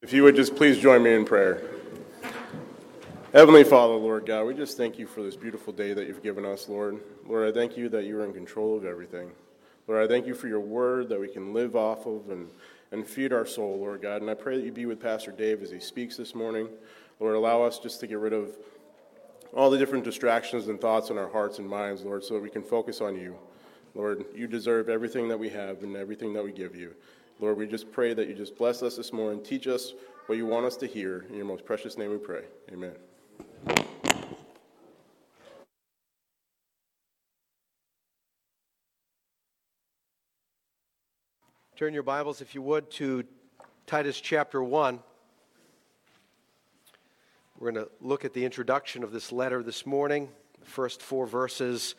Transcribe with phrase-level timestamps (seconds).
[0.03, 1.63] If you would just please join me in prayer.
[3.33, 6.45] Heavenly Father, Lord God, we just thank you for this beautiful day that you've given
[6.45, 7.01] us, Lord.
[7.27, 9.31] Lord, I thank you that you are in control of everything.
[9.89, 12.51] Lord, I thank you for your word that we can live off of and,
[12.93, 14.23] and feed our soul, Lord God.
[14.23, 16.69] And I pray that you be with Pastor Dave as he speaks this morning.
[17.21, 18.57] Lord, allow us just to get rid of
[19.55, 22.51] all the different distractions and thoughts in our hearts and minds, Lord, so that we
[22.51, 23.37] can focus on you.
[23.95, 26.95] Lord, you deserve everything that we have and everything that we give you.
[27.41, 29.95] Lord, we just pray that you just bless us this morning, teach us
[30.27, 31.27] what you want us to hear.
[31.29, 32.45] In your most precious name we pray.
[32.73, 32.95] Amen.
[41.77, 43.25] Turn your Bibles, if you would, to
[43.85, 45.01] Titus chapter 1.
[47.59, 50.29] We're going to look at the introduction of this letter this morning,
[50.61, 51.97] the first four verses.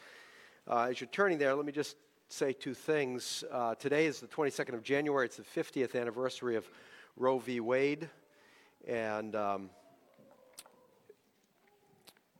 [0.66, 1.98] Uh, as you're turning there, let me just
[2.30, 3.44] say two things.
[3.52, 6.66] Uh, today is the 22nd of January, it's the 50th anniversary of
[7.18, 7.60] Roe v.
[7.60, 8.10] Wade.
[8.88, 9.70] And um,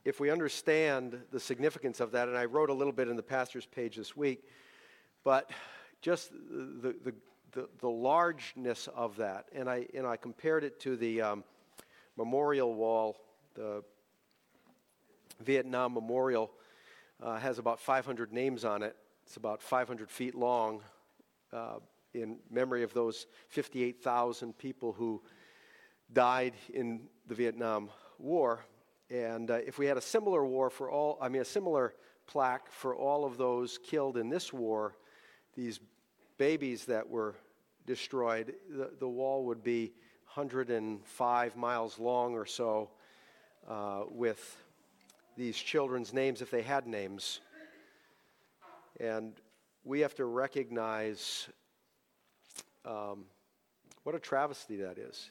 [0.06, 3.24] if we understand the significance of that, and I wrote a little bit in the
[3.24, 4.42] pastor's page this week,
[5.26, 5.52] but
[6.02, 7.14] just the, the,
[7.52, 9.46] the, the largeness of that.
[9.54, 11.44] And I, and I compared it to the um,
[12.18, 13.18] memorial wall,
[13.56, 13.84] the
[15.42, 16.52] Vietnam Memorial
[17.22, 18.96] uh, has about 500 names on it.
[19.26, 20.82] It's about 500 feet long
[21.52, 21.80] uh,
[22.14, 25.22] in memory of those 58,000 people who
[26.14, 28.66] died in the Vietnam War.
[29.10, 31.94] And uh, if we had a similar war for all, I mean, a similar
[32.28, 34.96] plaque for all of those killed in this war,
[35.56, 35.80] these
[36.38, 37.36] babies that were
[37.86, 39.94] destroyed, the, the wall would be
[40.34, 42.90] 105 miles long or so
[43.70, 44.58] uh, with
[45.38, 47.40] these children's names if they had names.
[49.00, 49.34] And
[49.84, 51.48] we have to recognize
[52.86, 53.26] um,
[54.04, 55.30] what a travesty that is.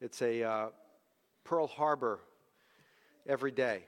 [0.00, 0.66] It's a uh,
[1.44, 2.20] Pearl Harbor
[3.26, 3.84] every day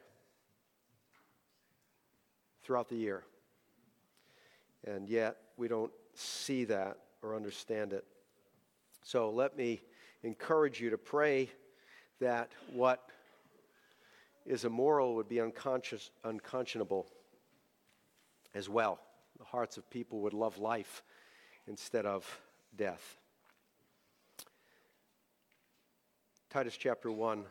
[2.62, 3.24] throughout the year.
[4.86, 8.04] And yet, we don't see that or understand it.
[9.02, 9.80] So let me
[10.22, 11.50] encourage you to pray
[12.20, 13.10] that what
[14.46, 17.06] is immoral would be unconscious, unconscionable
[18.54, 19.00] as well.
[19.38, 21.02] The hearts of people would love life
[21.66, 22.40] instead of
[22.76, 23.18] death.
[26.50, 27.44] Titus chapter 1,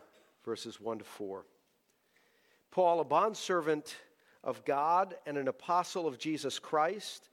[0.44, 1.46] verses 1 to 4.
[2.72, 3.96] Paul, a bondservant
[4.44, 7.30] of God and an apostle of Jesus Christ,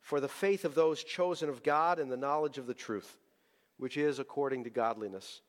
[0.00, 3.18] for the faith of those chosen of God and the knowledge of the truth,
[3.76, 5.42] which is according to godliness,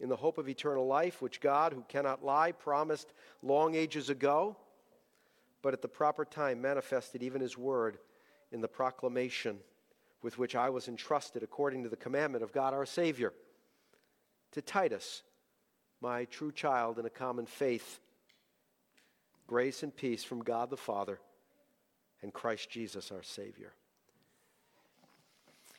[0.00, 4.56] in the hope of eternal life, which God, who cannot lie, promised long ages ago,
[5.62, 7.98] but at the proper time manifested even his word
[8.52, 9.58] in the proclamation
[10.22, 13.32] with which I was entrusted according to the commandment of God our Savior.
[14.52, 15.22] To Titus,
[16.00, 18.00] my true child in a common faith,
[19.46, 21.20] grace and peace from God the Father
[22.22, 23.72] and Christ Jesus our Savior.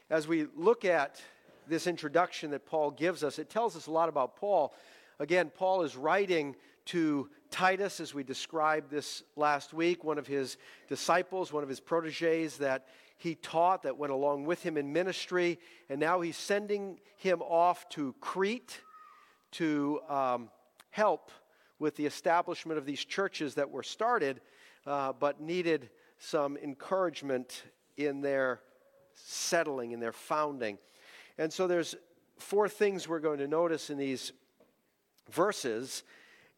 [0.10, 1.22] As we look at
[1.68, 4.74] this introduction that Paul gives us, it tells us a lot about Paul.
[5.20, 6.56] Again, Paul is writing
[6.86, 11.80] to Titus, as we described this last week, one of his disciples, one of his
[11.80, 12.88] proteges that
[13.18, 15.60] he taught, that went along with him in ministry,
[15.90, 18.80] and now he's sending him off to Crete
[19.52, 20.50] to um,
[20.92, 21.32] help
[21.80, 24.40] with the establishment of these churches that were started
[24.86, 25.90] uh, but needed
[26.20, 27.64] some encouragement
[27.96, 28.62] in their
[29.14, 30.78] settling, in their founding.
[31.38, 31.96] And so there's
[32.38, 34.32] four things we're going to notice in these
[35.32, 36.04] verses.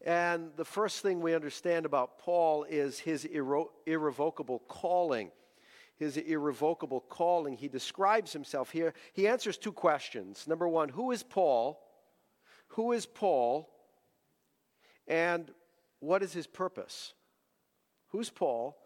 [0.06, 5.32] And the first thing we understand about Paul is his irre- irrevocable calling.
[5.96, 7.58] His irrevocable calling.
[7.58, 8.94] He describes himself here.
[9.14, 10.48] He answers two questions.
[10.48, 11.82] Number one, who is Paul?
[12.70, 13.70] Who is Paul?
[15.08, 15.52] And
[16.00, 17.14] what is his purpose?
[18.10, 18.78] Who's Paul?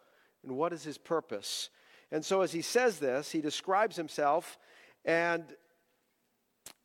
[0.43, 1.69] And what is his purpose?
[2.11, 4.59] And so, as he says this, he describes himself,
[5.05, 5.43] and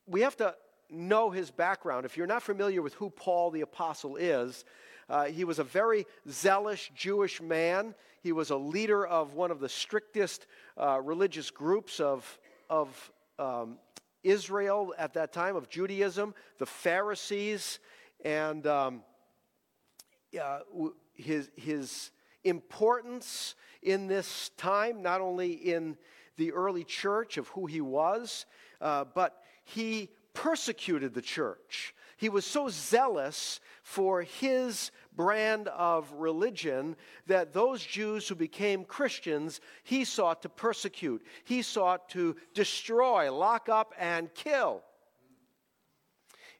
[0.06, 0.54] we have to
[0.90, 2.06] know his background.
[2.06, 4.64] If you're not familiar with who Paul the Apostle is,
[5.08, 7.94] uh, he was a very zealous Jewish man.
[8.22, 10.46] He was a leader of one of the strictest
[10.76, 12.38] uh, religious groups of,
[12.68, 13.78] of um,
[14.22, 17.78] Israel at that time, of Judaism, the Pharisees.
[18.24, 19.02] And um,
[20.40, 20.60] uh,
[21.14, 22.10] his, his
[22.48, 25.96] importance in this time, not only in
[26.36, 28.46] the early church of who he was,
[28.80, 31.94] uh, but he persecuted the church.
[32.16, 36.96] He was so zealous for his brand of religion
[37.26, 41.24] that those Jews who became Christians, he sought to persecute.
[41.44, 44.82] He sought to destroy, lock up, and kill.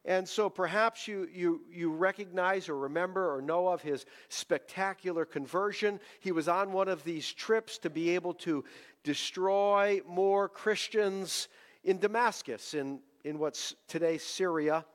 [0.09, 6.01] And so perhaps you, you, you recognize or remember or know of his spectacular conversion.
[6.21, 8.65] He was on one of these trips to be able to
[9.05, 11.49] destroy more Christians
[11.85, 14.87] in Damascus, in, in what's today Syria.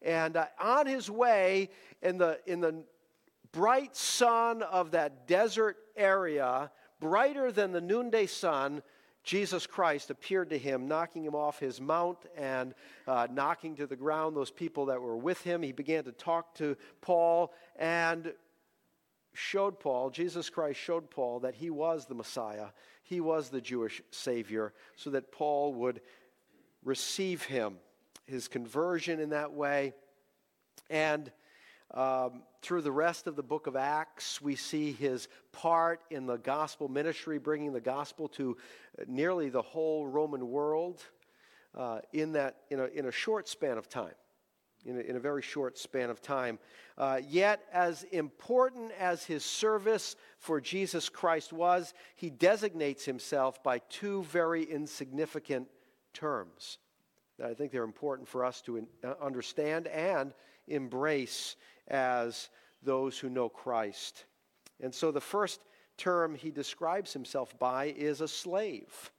[0.00, 1.68] And uh, on his way,
[2.00, 2.84] in the, in the
[3.50, 6.70] bright sun of that desert area,
[7.00, 8.80] brighter than the noonday sun,
[9.22, 12.74] Jesus Christ appeared to him, knocking him off his mount and
[13.06, 15.62] uh, knocking to the ground those people that were with him.
[15.62, 18.32] He began to talk to Paul and
[19.34, 22.66] showed Paul, Jesus Christ showed Paul that he was the Messiah,
[23.02, 26.00] he was the Jewish Savior, so that Paul would
[26.84, 27.76] receive him,
[28.26, 29.94] his conversion in that way.
[30.90, 31.30] And
[31.94, 36.38] um, through the rest of the book of Acts, we see his part in the
[36.38, 38.56] gospel ministry, bringing the gospel to
[39.06, 41.02] nearly the whole Roman world
[41.76, 44.14] uh, in, that, in, a, in a short span of time.
[44.84, 46.58] In a, in a very short span of time.
[46.98, 53.78] Uh, yet, as important as his service for Jesus Christ was, he designates himself by
[53.78, 55.68] two very insignificant
[56.12, 56.78] terms
[57.38, 60.34] that I think they're important for us to in, uh, understand and
[60.74, 61.56] embrace
[61.88, 62.48] as
[62.82, 64.24] those who know Christ.
[64.80, 65.60] And so the first
[65.96, 69.12] term he describes himself by is a slave.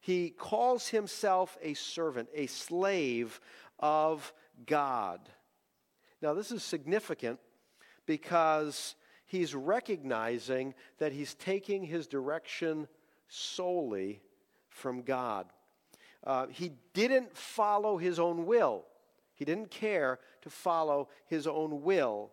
[0.00, 3.40] He calls himself a servant, a slave
[3.78, 4.32] of
[4.66, 5.20] God.
[6.22, 7.38] Now, this is significant
[8.06, 8.94] because
[9.26, 12.88] he's recognizing that he's taking his direction
[13.28, 14.20] solely
[14.68, 15.46] from God.
[16.24, 18.84] Uh, he didn't follow his own will.
[19.40, 22.30] He didn't care to follow his own will.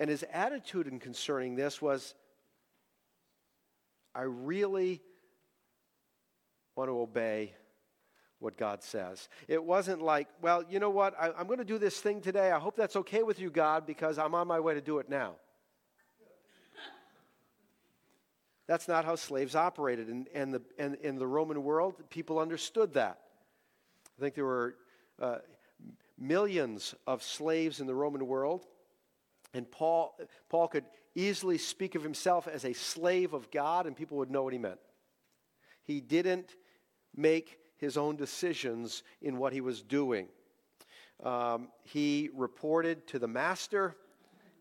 [0.00, 2.16] And his attitude in concerning this was
[4.12, 5.02] I really
[6.74, 7.54] want to obey
[8.40, 9.28] what God says.
[9.46, 11.14] It wasn't like, well, you know what?
[11.16, 12.50] I, am going to do this thing today.
[12.50, 15.08] I hope that's okay with you, God, because I'm on my way to do it
[15.08, 15.36] now.
[18.66, 20.08] That's not how slaves operated.
[20.08, 23.20] And, and, the, and in the Roman world, people understood that.
[24.18, 24.74] I think there were
[25.20, 25.36] uh,
[26.18, 28.66] millions of slaves in the Roman world.
[29.54, 30.18] And Paul,
[30.48, 30.84] Paul could
[31.14, 34.58] easily speak of himself as a slave of God, and people would know what he
[34.58, 34.80] meant.
[35.84, 36.56] He didn't
[37.14, 40.28] make his own decisions in what he was doing.
[41.22, 43.96] Um, he reported to the master,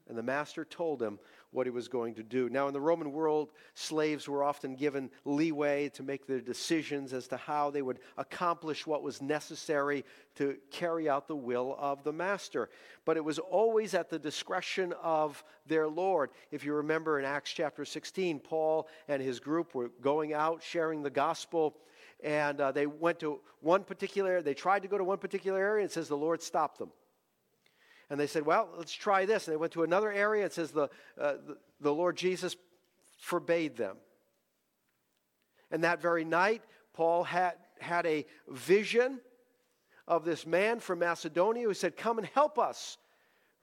[0.08, 1.20] and the master told him
[1.56, 2.50] what he was going to do.
[2.50, 7.28] Now, in the Roman world, slaves were often given leeway to make their decisions as
[7.30, 10.04] to how they would accomplish what was necessary
[10.36, 12.70] to carry out the will of the master.
[13.06, 16.32] But it was always at the discretion of their Lord.
[16.52, 21.04] If you remember in Acts chapter 16, Paul and his group were going out sharing
[21.04, 21.78] the gospel.
[22.24, 25.84] And uh, they went to one particular, they tried to go to one particular area,
[25.84, 26.92] and it says the Lord stopped them.
[28.10, 29.48] And they said, well, let's try this.
[29.48, 30.46] And they went to another area.
[30.46, 31.34] It says the, uh,
[31.82, 32.56] the, Lord Jesus
[33.18, 33.98] forbade them.
[35.72, 36.62] And that very night,
[36.94, 39.20] Paul had, had a vision
[40.08, 42.98] of this man from Macedonia who said, Come and help us.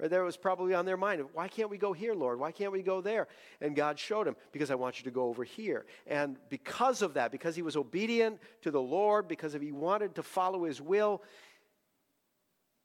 [0.01, 2.41] Or there was probably on their mind, Why can't we go here, Lord?
[2.41, 3.29] Why can't we go there?
[3.61, 5.87] And God showed him, Because I want you to go over here.
[6.09, 10.17] And because of that, because he was obedient to the Lord, because if he wanted
[10.17, 11.23] to follow his will,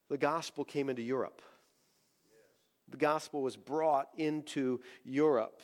[0.10, 1.42] the gospel came into Europe.
[2.90, 5.62] The gospel was brought into Europe.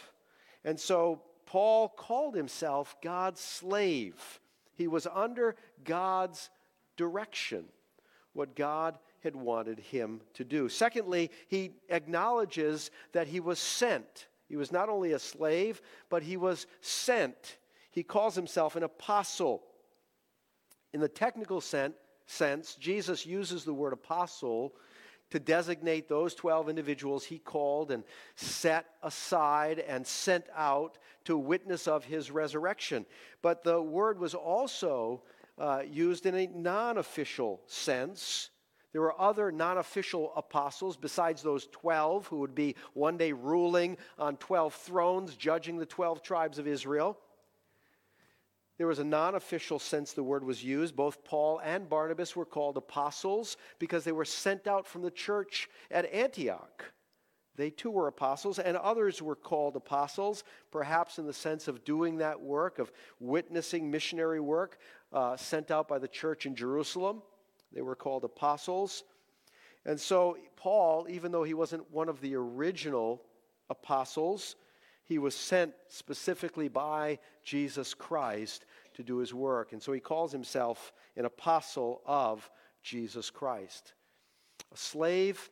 [0.65, 4.39] And so Paul called himself God's slave.
[4.75, 6.49] He was under God's
[6.97, 7.65] direction,
[8.33, 10.67] what God had wanted him to do.
[10.67, 14.27] Secondly, he acknowledges that he was sent.
[14.49, 17.57] He was not only a slave, but he was sent.
[17.91, 19.63] He calls himself an apostle.
[20.91, 24.73] In the technical sense, Jesus uses the word apostle
[25.33, 28.03] to designate those 12 individuals he called and
[28.35, 33.03] set aside and sent out to witness of his resurrection.
[33.41, 35.23] But the word was also
[35.57, 38.51] uh, used in a non official sense.
[38.91, 43.97] There were other non official apostles besides those 12 who would be one day ruling
[44.19, 47.17] on 12 thrones, judging the 12 tribes of Israel.
[48.83, 50.93] There was a non official sense the word was used.
[50.93, 55.69] Both Paul and Barnabas were called apostles because they were sent out from the church
[55.89, 56.83] at Antioch
[57.55, 62.17] They too were apostles, and others were called apostles, perhaps in the sense of doing
[62.17, 64.79] that work, of witnessing missionary work
[65.13, 67.21] uh, sent out by the church in Jerusalem.
[67.71, 69.05] They were called apostles.
[69.85, 73.21] And so, Paul, even though he wasn't one of the original
[73.69, 74.57] apostles,
[75.05, 79.73] he was sent specifically by Jesus Christ to do his work.
[79.73, 82.49] And so he calls himself an apostle of
[82.81, 83.93] Jesus Christ.
[84.73, 85.49] A slave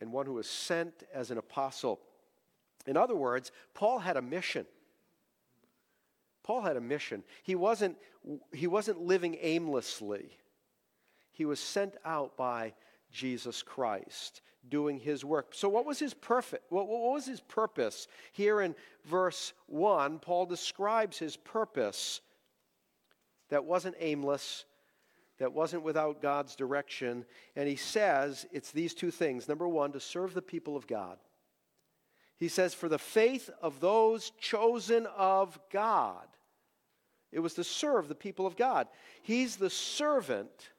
[0.00, 2.00] and one who was sent as an apostle.
[2.86, 4.66] In other words, Paul had a mission.
[6.42, 7.24] Paul had a mission.
[7.42, 7.96] He wasn't,
[8.52, 10.30] he wasn't living aimlessly.
[11.30, 12.74] He was sent out by
[13.12, 15.48] Jesus Christ doing his work.
[15.52, 18.08] So what was his perfect what, what was his purpose?
[18.32, 22.20] Here in verse 1, Paul describes his purpose
[23.48, 24.64] that wasn't aimless,
[25.38, 27.24] that wasn't without God's direction,
[27.56, 29.48] and he says it's these two things.
[29.48, 31.18] Number 1, to serve the people of God.
[32.38, 36.26] He says for the faith of those chosen of God.
[37.32, 38.88] It was to serve the people of God.
[39.22, 40.70] He's the servant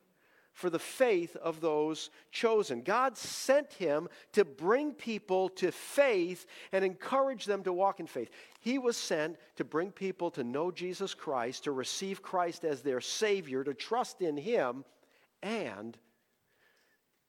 [0.60, 2.82] for the faith of those chosen.
[2.82, 8.30] God sent him to bring people to faith and encourage them to walk in faith.
[8.60, 13.00] He was sent to bring people to know Jesus Christ, to receive Christ as their
[13.00, 14.84] Savior, to trust in Him,
[15.42, 15.98] and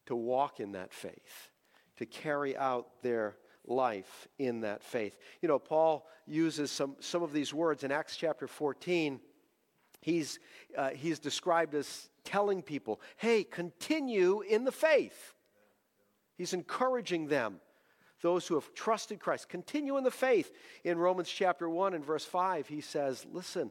[0.07, 1.51] to walk in that faith,
[1.99, 5.17] to carry out their life in that faith.
[5.41, 9.21] You know, Paul uses some, some of these words in Acts chapter 14.
[10.01, 10.39] He's,
[10.77, 15.35] uh, he's described as telling people, hey, continue in the faith.
[16.37, 17.61] He's encouraging them,
[18.23, 20.51] those who have trusted Christ, continue in the faith.
[20.85, 23.71] In Romans chapter 1 and verse 5, he says, listen,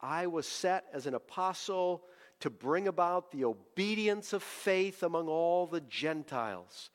[0.00, 2.04] I was set as an apostle
[2.40, 6.90] to bring about the obedience of faith among all the Gentiles.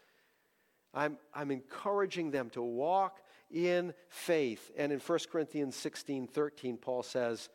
[0.93, 3.19] I'm, I'm encouraging them to walk
[3.51, 4.71] in faith.
[4.77, 7.49] And in 1 Corinthians 16 13, Paul says,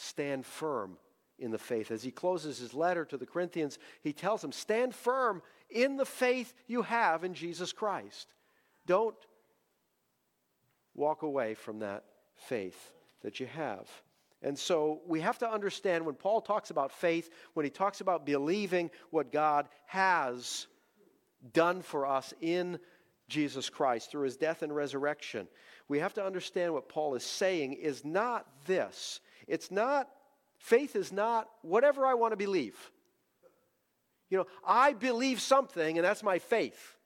[0.00, 0.96] Stand firm
[1.40, 1.90] in the faith.
[1.90, 6.06] As he closes his letter to the Corinthians, he tells them, Stand firm in the
[6.06, 8.28] faith you have in Jesus Christ.
[8.86, 9.16] Don't
[10.94, 12.04] walk away from that
[12.36, 13.88] faith that you have.
[14.40, 18.24] And so we have to understand when Paul talks about faith, when he talks about
[18.24, 20.68] believing what God has
[21.52, 22.78] done for us in
[23.28, 25.48] Jesus Christ through his death and resurrection,
[25.88, 29.18] we have to understand what Paul is saying is not this.
[29.48, 30.08] It's not
[30.58, 32.76] Faith is not whatever I want to believe.
[34.28, 36.96] You know, I believe something and that's my faith.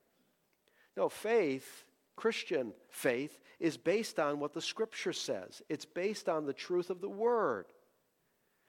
[0.96, 1.84] No, faith,
[2.16, 7.00] Christian faith, is based on what the scripture says, it's based on the truth of
[7.00, 7.66] the word.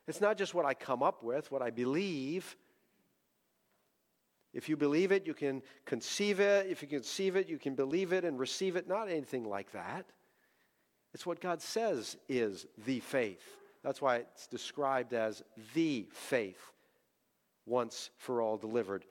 [0.08, 2.58] It's not just what I come up with, what I believe.
[4.54, 6.68] If you believe it, you can conceive it.
[6.70, 8.88] If you conceive it, you can believe it and receive it.
[8.88, 10.06] Not anything like that.
[11.14, 13.63] It's what God says is the faith.
[13.84, 16.72] That's why it's described as the faith
[17.66, 19.06] once for all delivered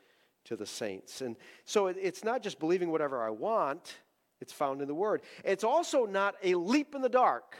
[0.45, 1.21] to the saints.
[1.21, 3.95] And so it's not just believing whatever I want,
[4.41, 5.23] it's found in the Word.
[5.45, 7.57] It's also not a leap in the dark.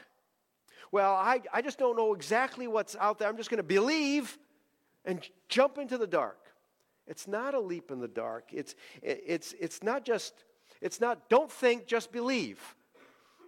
[0.91, 3.29] Well, I, I just don't know exactly what's out there.
[3.29, 4.37] I'm just going to believe
[5.05, 6.39] and jump into the dark.
[7.07, 8.51] It's not a leap in the dark.
[8.53, 10.45] It's, it's, it's not just,
[10.81, 12.75] it's not don't think, just believe.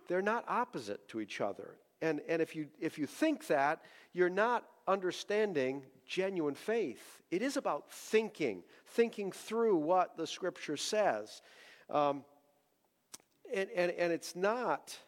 [0.09, 1.77] They're not opposite to each other.
[2.05, 3.81] And, and if, you, if you think that,
[4.13, 7.23] you're not understanding genuine faith.
[7.31, 11.41] It is about thinking, thinking through what the scripture says.
[11.89, 12.25] Um,
[13.55, 14.99] and, and, and it's not.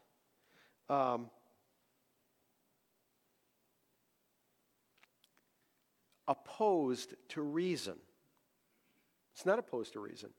[0.89, 1.29] Um,
[6.29, 7.97] opposed to reason.
[9.35, 10.31] It's not opposed to reason.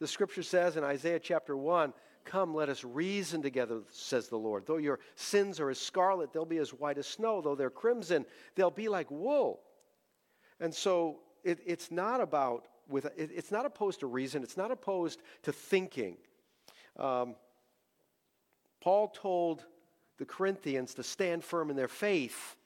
[0.00, 1.92] The scripture says in Isaiah chapter 1
[2.24, 4.64] Come, let us reason together, says the Lord.
[4.66, 7.40] Though your sins are as scarlet, they'll be as white as snow.
[7.40, 9.60] Though they're crimson, they'll be like wool.
[10.58, 14.42] And so it, it's not about with it, it's not opposed to reason.
[14.42, 16.16] It's not opposed to thinking.
[16.98, 17.34] Um,
[18.80, 19.64] Paul told
[20.18, 22.56] the Corinthians to stand firm in their faith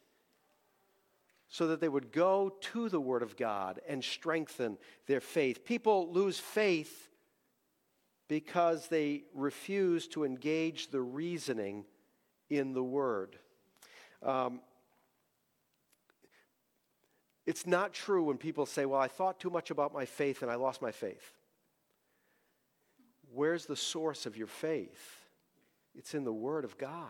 [1.48, 5.64] so that they would go to the Word of God and strengthen their faith.
[5.64, 7.08] People lose faith
[8.28, 11.84] because they refuse to engage the reasoning
[12.50, 13.38] in the Word.
[14.22, 14.60] Um,
[17.46, 20.50] it's not true when people say, Well, I thought too much about my faith and
[20.50, 21.32] I lost my faith.
[23.32, 25.24] Where's the source of your faith?
[25.94, 27.08] It's in the Word of God.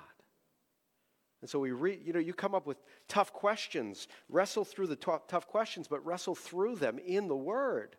[1.41, 4.97] And so we read, you know, you come up with tough questions, wrestle through the
[4.97, 7.97] tough questions, but wrestle through them in the Word.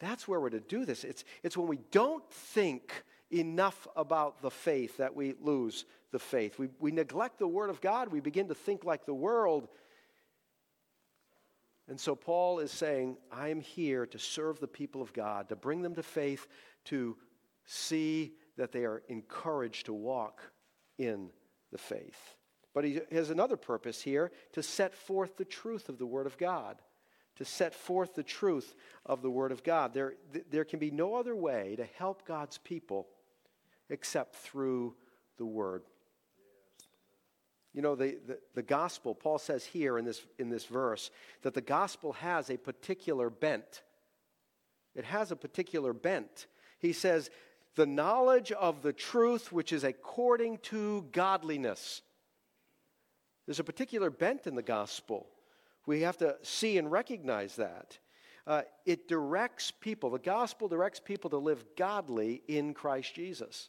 [0.00, 1.04] That's where we're to do this.
[1.04, 6.58] It's, it's when we don't think enough about the faith that we lose the faith.
[6.58, 8.08] We, we neglect the Word of God.
[8.08, 9.68] We begin to think like the world.
[11.86, 15.56] And so Paul is saying, I am here to serve the people of God, to
[15.56, 16.48] bring them to faith,
[16.86, 17.16] to
[17.64, 20.40] see that they are encouraged to walk
[20.98, 21.30] in
[21.72, 22.36] the faith.
[22.74, 26.38] But he has another purpose here to set forth the truth of the Word of
[26.38, 26.80] God.
[27.40, 28.74] To set forth the truth
[29.06, 29.94] of the Word of God.
[29.94, 30.12] There,
[30.50, 33.08] there can be no other way to help God's people
[33.88, 34.94] except through
[35.38, 35.82] the Word.
[37.72, 41.54] You know, the, the, the, gospel, Paul says here in this, in this verse, that
[41.54, 43.80] the gospel has a particular bent.
[44.94, 46.46] It has a particular bent.
[46.78, 47.30] He says,
[47.74, 52.02] the knowledge of the truth which is according to godliness.
[53.46, 55.26] There's a particular bent in the gospel.
[55.86, 57.98] We have to see and recognize that.
[58.46, 63.68] Uh, it directs people, the gospel directs people to live godly in Christ Jesus.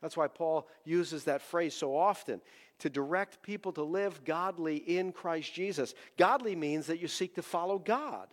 [0.00, 2.40] That's why Paul uses that phrase so often
[2.80, 5.94] to direct people to live godly in Christ Jesus.
[6.16, 8.28] Godly means that you seek to follow God.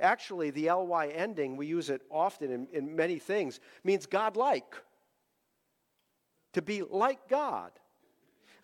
[0.00, 4.74] Actually, the ly ending, we use it often in, in many things, means God-like.
[6.54, 7.72] To be like God.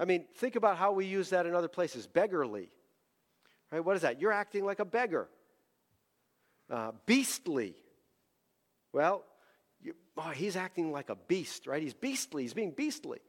[0.00, 2.06] I mean, think about how we use that in other places.
[2.06, 2.70] Beggarly.
[3.70, 3.84] Right?
[3.84, 4.20] What is that?
[4.20, 5.28] You're acting like a beggar.
[6.70, 7.74] Uh, beastly.
[8.92, 9.24] Well,
[9.80, 11.82] you, oh, he's acting like a beast, right?
[11.82, 12.42] He's beastly.
[12.42, 13.20] He's being beastly.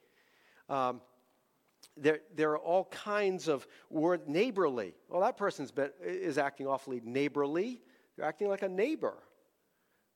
[0.67, 1.01] Um,
[1.97, 4.93] there, there are all kinds of word neighborly.
[5.09, 7.81] Well, that person's been, is acting awfully neighborly.
[8.15, 9.15] They're acting like a neighbor.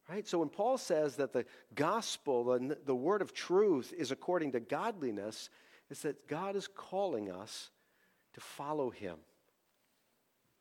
[0.09, 0.27] Right?
[0.27, 4.59] So when Paul says that the gospel, the, the word of truth, is according to
[4.59, 5.49] godliness,
[5.89, 7.69] it's that God is calling us
[8.33, 9.17] to follow him,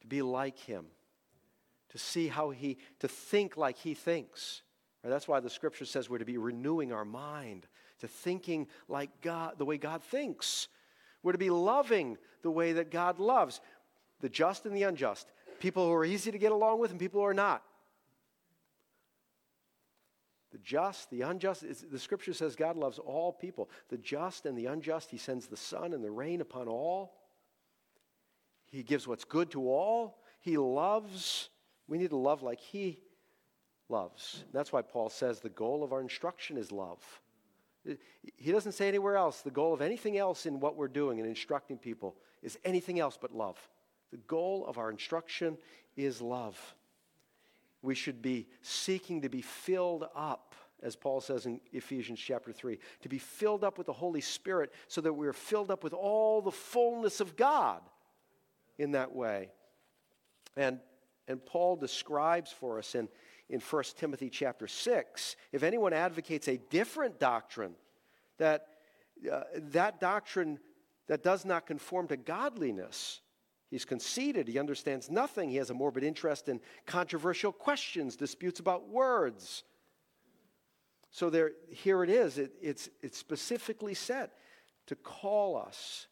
[0.02, 0.84] to be like him,
[1.90, 4.62] to see how he, to think like he thinks.
[5.02, 5.10] Right?
[5.10, 7.66] That's why the scripture says we're to be renewing our mind
[8.00, 10.68] to thinking like God, the way God thinks.
[11.22, 13.60] We're to be loving the way that God loves
[14.20, 15.28] the just and the unjust,
[15.60, 17.62] people who are easy to get along with and people who are not.
[20.50, 23.70] The just, the unjust, the scripture says God loves all people.
[23.88, 27.14] The just and the unjust, He sends the sun and the rain upon all.
[28.72, 30.18] He gives what's good to all.
[30.40, 31.50] He loves.
[31.86, 32.98] We need to love like He
[33.88, 34.44] loves.
[34.52, 36.98] That's why Paul says the goal of our instruction is love.
[38.36, 41.28] He doesn't say anywhere else the goal of anything else in what we're doing and
[41.28, 43.58] instructing people is anything else but love.
[44.10, 45.58] The goal of our instruction
[45.96, 46.74] is love.
[47.82, 52.78] We should be seeking to be filled up, as Paul says in Ephesians chapter 3,
[53.02, 56.40] to be filled up with the Holy Spirit so that we're filled up with all
[56.40, 57.82] the fullness of God
[58.78, 59.50] in that way.
[60.56, 60.80] And,
[61.28, 63.08] and Paul describes for us in
[63.52, 65.36] in 1 Timothy chapter 6.
[65.52, 67.74] If anyone advocates a different doctrine,
[68.38, 68.66] that,
[69.30, 70.58] uh, that doctrine
[71.06, 73.20] that does not conform to godliness,
[73.70, 78.88] he's conceited, he understands nothing, he has a morbid interest in controversial questions, disputes about
[78.88, 79.64] words.
[81.10, 82.38] So there, here it is.
[82.38, 84.32] It, it's, it's specifically set
[84.86, 86.06] to call us.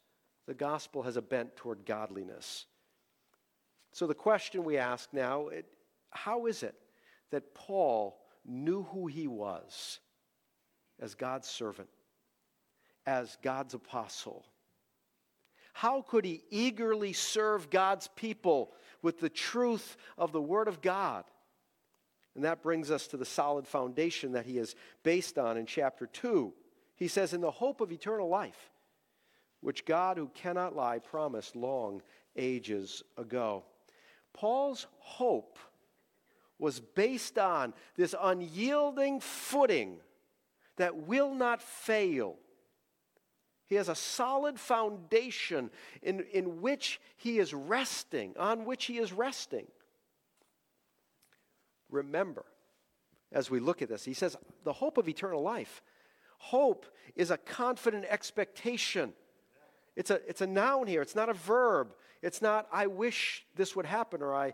[0.51, 2.65] The gospel has a bent toward godliness.
[3.93, 5.65] So the question we ask now, it,
[6.09, 6.75] how is it
[7.29, 10.01] that Paul knew who he was
[10.99, 11.87] as God's servant,
[13.05, 14.45] as God's apostle.
[15.71, 21.23] How could he eagerly serve God's people with the truth of the Word of God?
[22.35, 26.07] And that brings us to the solid foundation that he is based on in chapter
[26.07, 26.51] 2.
[26.97, 28.70] He says, In the hope of eternal life,
[29.61, 32.01] which God, who cannot lie, promised long
[32.35, 33.63] ages ago.
[34.33, 35.57] Paul's hope
[36.59, 39.97] was based on this unyielding footing
[40.77, 42.35] that will not fail.
[43.65, 45.69] He has a solid foundation
[46.01, 49.67] in, in which he is resting, on which he is resting.
[51.89, 52.45] Remember,
[53.31, 55.81] as we look at this, he says, the hope of eternal life.
[56.37, 59.13] Hope is a confident expectation.
[59.95, 61.93] It's a, it's a noun here, it's not a verb.
[62.21, 64.53] It's not, I wish this would happen or I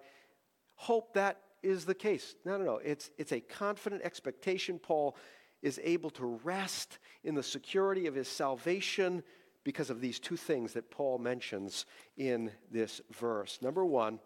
[0.76, 2.36] hope that is the case.
[2.46, 2.78] No, no, no.
[2.78, 4.80] It's, it's a confident expectation.
[4.80, 5.18] Paul
[5.62, 9.24] is able to rest in the security of his salvation
[9.64, 13.60] because of these two things that Paul mentions in this verse.
[13.62, 14.20] Number one,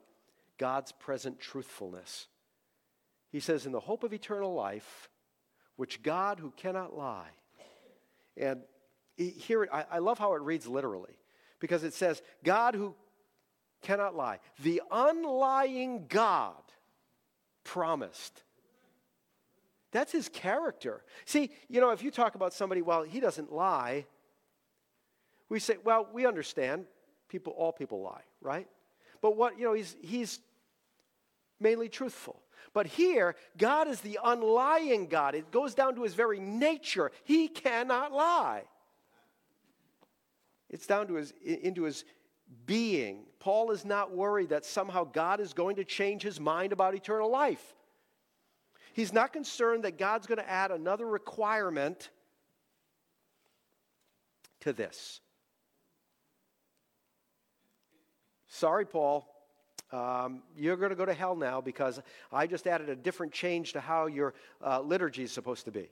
[0.59, 2.27] God's present truthfulness.
[3.31, 5.09] He says, In the hope of eternal life,
[5.77, 7.29] which God who cannot lie.
[8.37, 8.61] And
[9.17, 11.13] here, I, I love how it reads literally,
[11.59, 12.95] because it says, God who
[13.81, 16.61] cannot lie, the unlying God
[17.63, 18.43] promised.
[19.91, 21.03] That's his character.
[21.25, 24.05] See, you know, if you talk about somebody, well, he doesn't lie,
[25.49, 26.85] we say, well, we understand
[27.27, 28.67] people, all people lie, right?
[29.21, 30.39] But what, you know, he's, he's
[31.59, 32.41] mainly truthful.
[32.73, 35.35] But here, God is the unlying God.
[35.35, 37.11] It goes down to his very nature.
[37.25, 38.63] He cannot lie.
[40.71, 42.05] It's down to his, into his
[42.65, 43.25] being.
[43.39, 47.29] Paul is not worried that somehow God is going to change his mind about eternal
[47.29, 47.75] life.
[48.93, 52.09] He's not concerned that God's going to add another requirement
[54.61, 55.19] to this.
[58.47, 59.27] Sorry, Paul.
[59.91, 61.99] Um, you're going to go to hell now because
[62.31, 64.33] I just added a different change to how your
[64.65, 65.89] uh, liturgy is supposed to be.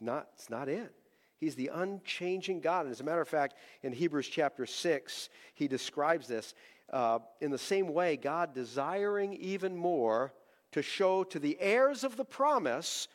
[0.00, 0.92] Not, it's not it.
[1.38, 2.86] He's the unchanging God.
[2.86, 6.54] And as a matter of fact, in Hebrews chapter 6, he describes this
[6.92, 10.32] uh, in the same way, God desiring even more
[10.72, 13.08] to show to the heirs of the promise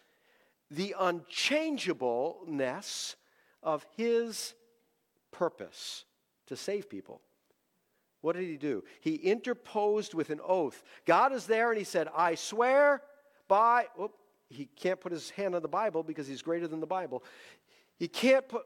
[0.69, 3.15] the unchangeableness
[3.63, 4.53] of his
[5.31, 6.05] purpose
[6.47, 7.21] to save people.
[8.21, 8.83] What did he do?
[8.99, 10.83] He interposed with an oath.
[11.05, 13.01] God is there and he said, I swear
[13.47, 13.87] by.
[13.95, 14.13] Whoop,
[14.49, 17.23] he can't put his hand on the Bible because he's greater than the Bible.
[18.01, 18.63] He can't put,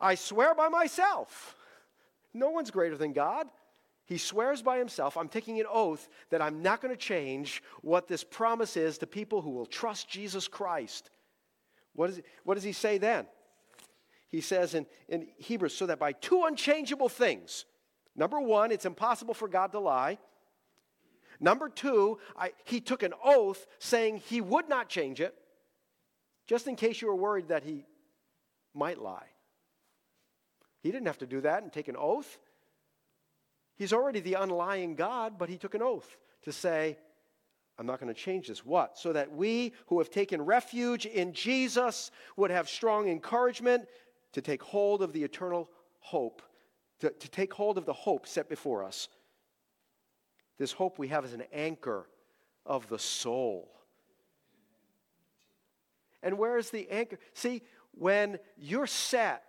[0.00, 1.54] I swear by myself.
[2.32, 3.46] No one's greater than God.
[4.06, 8.08] He swears by himself, I'm taking an oath that I'm not going to change what
[8.08, 11.10] this promise is to people who will trust Jesus Christ.
[11.92, 13.26] What, is, what does he say then?
[14.28, 17.66] He says in, in Hebrews, so that by two unchangeable things,
[18.16, 20.16] number one, it's impossible for God to lie.
[21.38, 25.34] Number two, I, he took an oath saying he would not change it,
[26.46, 27.84] just in case you were worried that he
[28.74, 29.26] might lie.
[30.80, 32.38] He didn't have to do that and take an oath.
[33.76, 36.98] He's already the unlying God, but he took an oath to say,
[37.78, 38.66] I'm not going to change this.
[38.66, 38.98] What?
[38.98, 43.86] So that we who have taken refuge in Jesus would have strong encouragement
[44.32, 45.68] to take hold of the eternal
[46.00, 46.42] hope,
[47.00, 49.08] to, to take hold of the hope set before us.
[50.58, 52.08] This hope we have is an anchor
[52.66, 53.70] of the soul.
[56.20, 57.18] And where is the anchor?
[57.32, 57.62] See,
[57.98, 59.44] when you're set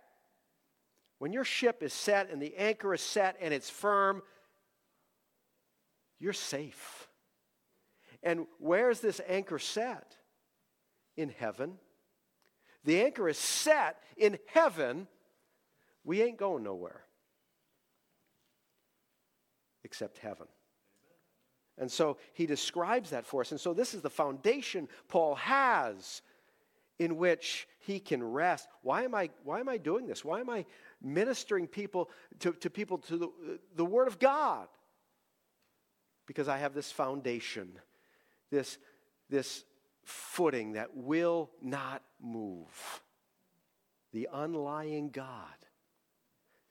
[1.20, 4.22] when your ship is set and the anchor is set and it's firm,
[6.18, 7.08] you're safe.
[8.22, 10.16] And where's this anchor set?
[11.18, 11.74] In heaven.
[12.84, 15.08] The anchor is set in heaven.
[16.04, 17.02] We ain't going nowhere
[19.84, 20.46] except heaven.
[21.76, 23.50] And so he describes that for us.
[23.50, 26.22] And so this is the foundation Paul has
[27.00, 28.68] in which he can rest.
[28.82, 30.22] Why am I, why am I doing this?
[30.22, 30.66] Why am I
[31.00, 32.10] ministering people
[32.40, 33.28] to, to people to the,
[33.74, 34.68] the Word of God?
[36.26, 37.72] Because I have this foundation,
[38.50, 38.76] this,
[39.30, 39.64] this
[40.04, 43.02] footing that will not move.
[44.12, 45.46] The unlying God.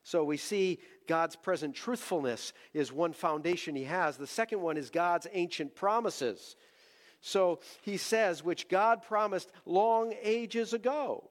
[0.04, 4.15] So we see God's present truthfulness is one foundation he has.
[4.15, 6.56] The second one is God's ancient promises.
[7.22, 11.30] So he says, which God promised long ages ago.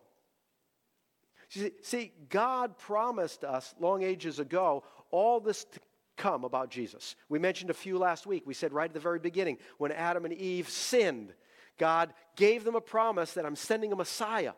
[1.83, 5.81] See, God promised us long ages ago all this to
[6.17, 7.17] come about Jesus.
[7.29, 8.43] We mentioned a few last week.
[8.45, 11.33] We said right at the very beginning, when Adam and Eve sinned,
[11.79, 14.53] God gave them a promise that I'm sending a Messiah.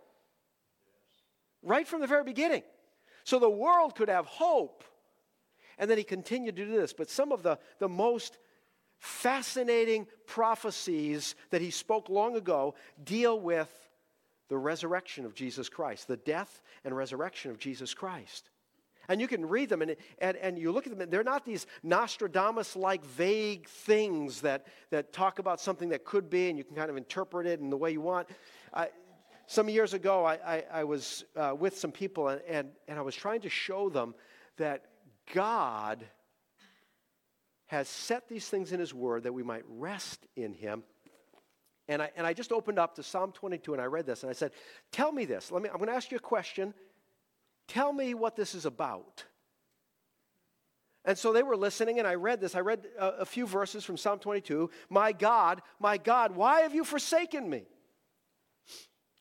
[1.62, 2.62] Right from the very beginning.
[3.24, 4.82] So the world could have hope.
[5.78, 6.92] And then he continued to do this.
[6.92, 8.38] But some of the, the most
[9.00, 13.70] fascinating prophecies that he spoke long ago deal with
[14.48, 18.50] the resurrection of Jesus Christ, the death and resurrection of Jesus Christ.
[19.08, 21.44] And you can read them and, and, and you look at them, and they're not
[21.44, 26.62] these Nostradamus like vague things that, that talk about something that could be and you
[26.62, 28.28] can kind of interpret it in the way you want.
[29.46, 33.02] some years ago, I, I, I was uh, with some people and, and, and I
[33.02, 34.14] was trying to show them
[34.58, 34.84] that
[35.32, 36.04] God
[37.70, 40.82] has set these things in His Word that we might rest in Him.
[41.86, 44.30] And I, and I just opened up to Psalm 22 and I read this and
[44.30, 44.50] I said,
[44.90, 45.52] Tell me this.
[45.52, 46.74] Let me, I'm going to ask you a question.
[47.68, 49.24] Tell me what this is about.
[51.04, 52.56] And so they were listening, and I read this.
[52.56, 54.68] I read a, a, few verses from Psalm 22.
[54.90, 57.62] My God, my God, why have you forsaken me?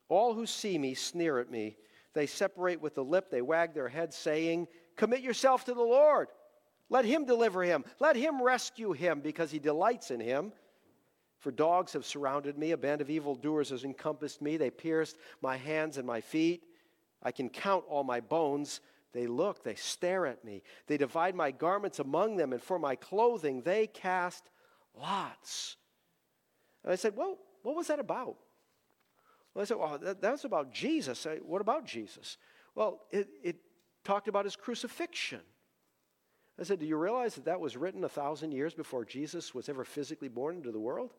[0.08, 1.76] All who see me sneer at me.
[2.14, 6.26] They separate with the lip, they wag their heads, saying, Commit yourself to the Lord.
[6.90, 7.84] Let him deliver him.
[8.00, 10.52] Let him rescue him because he delights in him.
[11.38, 14.58] For dogs have surrounded me, a band of evildoers has encompassed me.
[14.58, 16.64] They pierced my hands and my feet.
[17.22, 18.80] I can count all my bones.
[19.12, 20.62] They look, they stare at me.
[20.86, 24.50] They divide my garments among them, and for my clothing they cast
[24.94, 25.76] lots.
[26.84, 28.36] And I said, Well, what was that about?
[29.54, 31.26] Well, I said, Well, that, was about Jesus.
[31.26, 32.36] I, what about Jesus?
[32.74, 33.56] Well, it, it
[34.04, 35.40] talked about his crucifixion.
[36.60, 39.68] I said, Do you realize that that was written a thousand years before Jesus was
[39.68, 41.14] ever physically born into the world?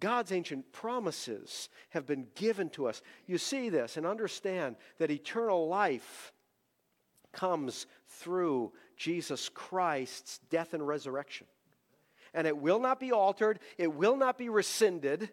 [0.00, 3.02] God's ancient promises have been given to us.
[3.26, 6.32] You see this and understand that eternal life
[7.32, 11.46] comes through Jesus Christ's death and resurrection.
[12.32, 15.30] And it will not be altered, it will not be rescinded.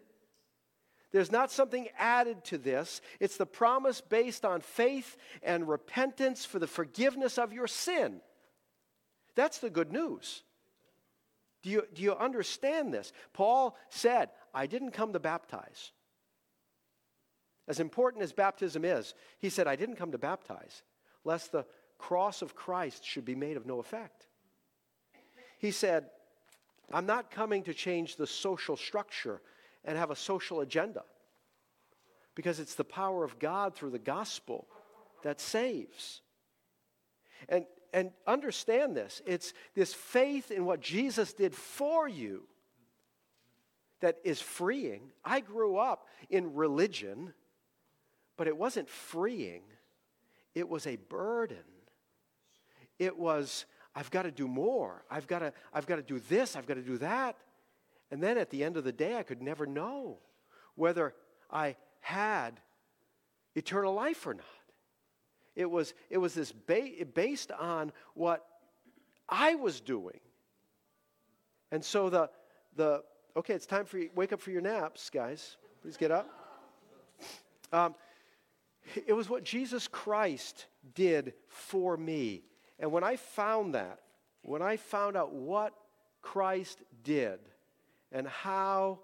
[1.16, 3.00] There's not something added to this.
[3.20, 8.20] It's the promise based on faith and repentance for the forgiveness of your sin.
[9.34, 10.42] That's the good news.
[11.62, 13.14] Do you, do you understand this?
[13.32, 15.90] Paul said, I didn't come to baptize.
[17.66, 20.82] As important as baptism is, he said, I didn't come to baptize,
[21.24, 21.64] lest the
[21.96, 24.26] cross of Christ should be made of no effect.
[25.58, 26.10] He said,
[26.92, 29.40] I'm not coming to change the social structure
[29.86, 31.02] and have a social agenda
[32.34, 34.66] because it's the power of God through the gospel
[35.22, 36.20] that saves.
[37.48, 42.42] And, and understand this it's this faith in what Jesus did for you
[44.00, 45.12] that is freeing.
[45.24, 47.32] I grew up in religion,
[48.36, 49.62] but it wasn't freeing,
[50.54, 51.58] it was a burden.
[52.98, 55.04] It was, I've got to do more.
[55.10, 56.56] I've got to, I've got to do this.
[56.56, 57.36] I've got to do that.
[58.10, 60.18] And then at the end of the day, I could never know
[60.74, 61.14] whether
[61.50, 62.60] I had
[63.54, 64.44] eternal life or not.
[65.54, 68.44] It was, it was this ba- based on what
[69.28, 70.20] I was doing.
[71.72, 72.30] And so the,
[72.76, 73.02] the
[73.36, 75.56] okay, it's time for you, wake up for your naps, guys.
[75.82, 76.28] Please get up.
[77.72, 77.94] Um,
[79.06, 82.44] it was what Jesus Christ did for me.
[82.78, 84.00] And when I found that,
[84.42, 85.72] when I found out what
[86.22, 87.40] Christ did
[88.12, 89.00] and how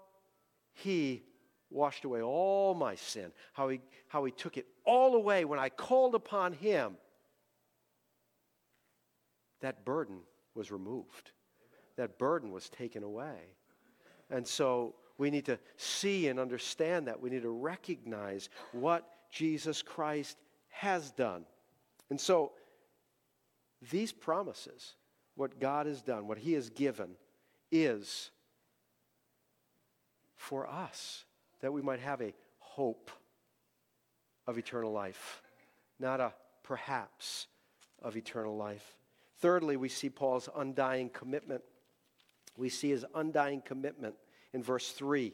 [0.73, 1.23] he
[1.69, 5.69] washed away all my sin, how he, how he took it all away when I
[5.69, 6.95] called upon him,
[9.61, 10.19] that burden
[10.55, 11.31] was removed.
[11.95, 13.37] That burden was taken away.
[14.29, 17.21] And so we need to see and understand that.
[17.21, 20.37] We need to recognize what Jesus Christ
[20.69, 21.45] has done.
[22.09, 22.51] And so
[23.91, 24.95] these promises,
[25.35, 27.11] what God has done, what He has given,
[27.71, 28.31] is
[30.43, 31.23] for us
[31.61, 33.09] that we might have a hope
[34.45, 35.41] of eternal life,
[35.99, 37.47] not a perhaps
[38.01, 38.97] of eternal life.
[39.39, 41.63] Thirdly, we see Paul's undying commitment.
[42.57, 44.15] We see his undying commitment
[44.51, 45.33] in verse 3.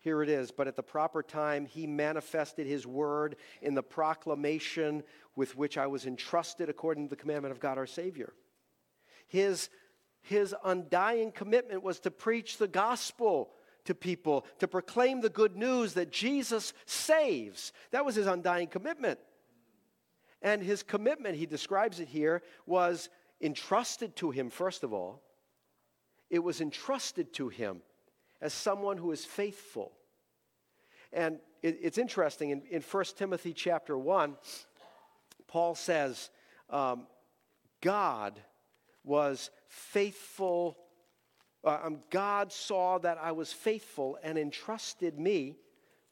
[0.00, 0.50] Here it is.
[0.50, 5.04] But at the proper time, he manifested his word in the proclamation
[5.36, 8.32] with which I was entrusted according to the commandment of God our Savior.
[9.28, 9.70] His,
[10.22, 13.52] his undying commitment was to preach the gospel
[13.84, 17.72] to people, to proclaim the good news that Jesus saves.
[17.90, 19.18] That was his undying commitment.
[20.40, 23.08] And his commitment, he describes it here, was
[23.40, 25.22] entrusted to him, first of all.
[26.30, 27.82] It was entrusted to him
[28.40, 29.92] as someone who is faithful.
[31.12, 34.36] And it, it's interesting, in, in 1 Timothy chapter 1,
[35.46, 36.30] Paul says,
[36.70, 37.06] um,
[37.80, 38.40] God
[39.04, 40.78] was faithful.
[41.64, 45.56] Uh, um, God saw that I was faithful and entrusted me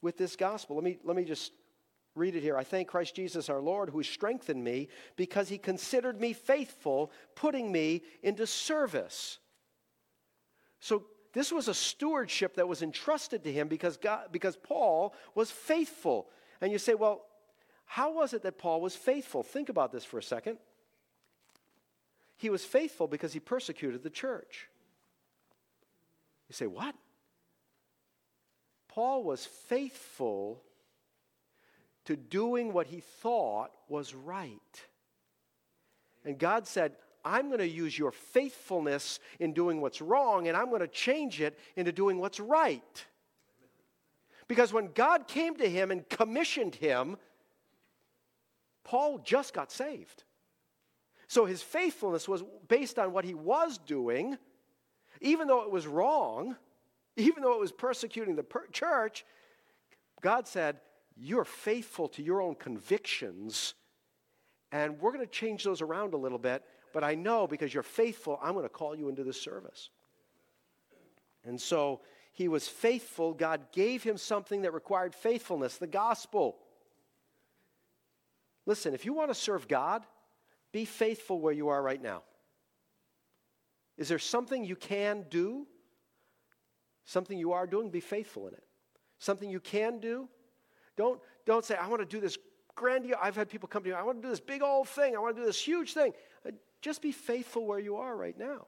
[0.00, 0.76] with this gospel.
[0.76, 1.52] Let me, let me just
[2.14, 2.56] read it here.
[2.56, 7.70] I thank Christ Jesus our Lord who strengthened me because he considered me faithful, putting
[7.70, 9.38] me into service.
[10.80, 15.50] So this was a stewardship that was entrusted to him because, God, because Paul was
[15.50, 16.28] faithful.
[16.60, 17.22] And you say, well,
[17.84, 19.42] how was it that Paul was faithful?
[19.42, 20.58] Think about this for a second.
[22.36, 24.69] He was faithful because he persecuted the church.
[26.50, 26.96] You say, what?
[28.88, 30.60] Paul was faithful
[32.06, 34.58] to doing what he thought was right.
[36.24, 40.70] And God said, I'm going to use your faithfulness in doing what's wrong and I'm
[40.70, 43.06] going to change it into doing what's right.
[44.48, 47.16] Because when God came to him and commissioned him,
[48.82, 50.24] Paul just got saved.
[51.28, 54.36] So his faithfulness was based on what he was doing,
[55.20, 56.56] even though it was wrong,
[57.16, 59.24] even though it was persecuting the per- church.
[60.20, 60.80] God said,
[61.16, 63.74] You're faithful to your own convictions,
[64.72, 67.83] and we're going to change those around a little bit but I know because you're
[67.83, 69.90] faithful, I'm going to call you into this service.
[71.44, 72.00] And so
[72.33, 73.33] he was faithful.
[73.33, 76.56] God gave him something that required faithfulness the gospel.
[78.66, 80.04] Listen, if you want to serve God,
[80.72, 82.22] be faithful where you are right now.
[84.00, 85.66] Is there something you can do?
[87.04, 87.90] Something you are doing?
[87.90, 88.64] Be faithful in it.
[89.18, 90.26] Something you can do?
[90.96, 92.38] Don't, don't say, I want to do this
[92.74, 93.18] grandiose.
[93.22, 95.14] I've had people come to me, I want to do this big old thing.
[95.14, 96.14] I want to do this huge thing.
[96.46, 98.66] Uh, just be faithful where you are right now.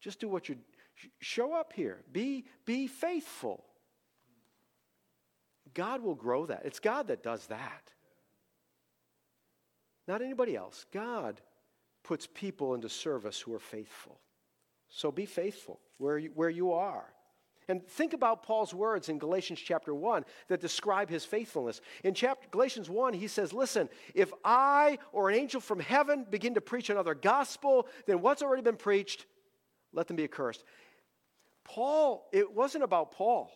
[0.00, 0.56] Just do what you
[1.20, 2.02] show up here.
[2.10, 3.64] Be, be faithful.
[5.72, 6.62] God will grow that.
[6.64, 7.92] It's God that does that.
[10.08, 10.84] Not anybody else.
[10.92, 11.40] God
[12.02, 14.18] puts people into service who are faithful.
[14.88, 17.04] So be faithful where you, where you are.
[17.68, 21.80] And think about Paul's words in Galatians chapter 1 that describe his faithfulness.
[22.02, 26.54] In chapter, Galatians 1, he says, Listen, if I or an angel from heaven begin
[26.54, 29.26] to preach another gospel, then what's already been preached,
[29.92, 30.64] let them be accursed.
[31.62, 33.52] Paul, it wasn't about Paul.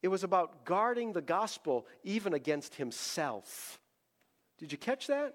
[0.00, 3.80] It was about guarding the gospel even against himself.
[4.58, 5.34] Did you catch that?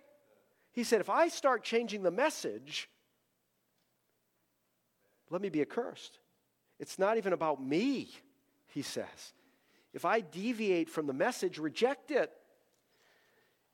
[0.78, 2.88] He said, if I start changing the message,
[5.32, 6.20] let me be accursed.
[6.80, 8.12] It's not even about me,
[8.68, 9.34] he says.
[9.96, 12.32] If I deviate from the message, reject it.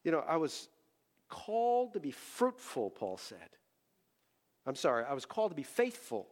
[0.06, 0.70] You know, I was
[1.28, 3.50] called to be fruitful, Paul said.
[4.66, 6.30] I'm sorry, I was called to be faithful,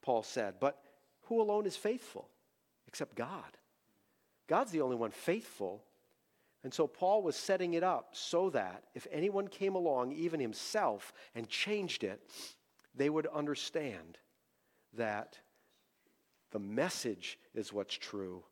[0.00, 0.54] Paul said.
[0.58, 0.82] But
[1.24, 2.30] who alone is faithful
[2.88, 3.58] except God?
[4.48, 5.84] God's the only one faithful.
[6.62, 11.12] And so Paul was setting it up so that if anyone came along, even himself,
[11.34, 12.20] and changed it,
[12.94, 14.18] they would understand
[14.96, 15.38] that
[16.50, 18.44] the message is what's true,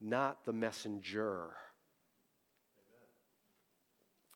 [0.00, 1.54] not the messenger.
[2.78, 3.08] Amen.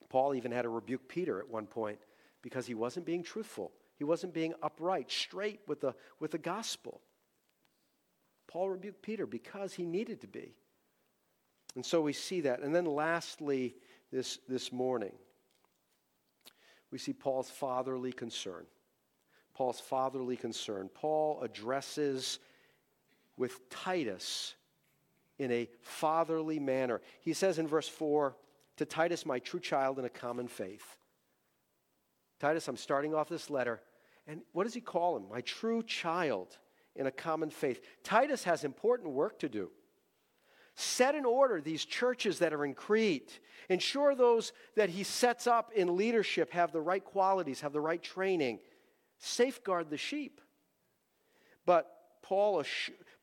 [0.09, 1.99] Paul even had to rebuke Peter at one point
[2.43, 3.73] because he wasn't being truthful.
[3.97, 7.03] He wasn't being upright, straight with the, with the gospel.
[8.49, 10.57] Paul rebuked Peter because he needed to be.
[11.74, 12.61] And so we see that.
[12.61, 13.74] And then lastly,
[14.12, 15.12] this, this morning,
[16.90, 18.66] we see Paul's fatherly concern.
[19.54, 20.90] Paul's fatherly concern.
[20.92, 22.38] Paul addresses
[23.37, 24.54] with Titus
[25.38, 27.00] in a fatherly manner.
[27.20, 28.37] He says in verse 4
[28.78, 30.96] to Titus, my true child in a common faith.
[32.40, 33.80] Titus, I'm starting off this letter
[34.26, 35.24] and what does he call him?
[35.28, 36.56] My true child
[36.94, 37.80] in a common faith.
[38.04, 39.70] Titus has important work to do.
[40.74, 43.40] Set in order these churches that are in Crete.
[43.68, 48.02] Ensure those that he sets up in leadership have the right qualities, have the right
[48.02, 48.59] training.
[49.18, 50.40] Safeguard the sheep.
[51.66, 51.90] But
[52.22, 52.64] Paul,